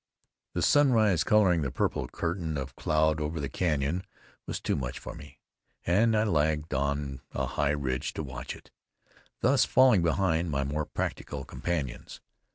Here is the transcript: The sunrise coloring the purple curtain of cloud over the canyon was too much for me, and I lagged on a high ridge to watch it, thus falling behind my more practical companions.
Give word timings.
The 0.53 0.63
sunrise 0.63 1.23
coloring 1.23 1.61
the 1.61 1.69
purple 1.69 2.07
curtain 2.07 2.57
of 2.57 2.75
cloud 2.75 3.21
over 3.21 3.39
the 3.39 3.47
canyon 3.47 4.03
was 4.47 4.59
too 4.59 4.75
much 4.75 4.97
for 4.97 5.13
me, 5.13 5.37
and 5.85 6.15
I 6.17 6.23
lagged 6.23 6.73
on 6.73 7.21
a 7.33 7.45
high 7.45 7.69
ridge 7.69 8.11
to 8.13 8.23
watch 8.23 8.55
it, 8.55 8.71
thus 9.41 9.63
falling 9.63 10.01
behind 10.01 10.49
my 10.49 10.63
more 10.63 10.87
practical 10.87 11.45
companions. 11.45 12.19